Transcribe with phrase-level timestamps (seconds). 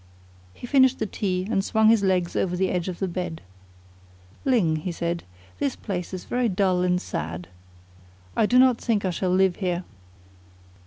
[0.51, 3.39] He finished the tea, and swung his legs over the edge of the bed.
[4.45, 5.23] "Ling," he said,
[5.59, 7.47] "this place is very dull and sad.
[8.35, 9.83] I do not think I shall live here."